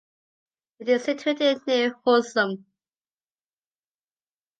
[0.79, 2.65] It is situated near Husum.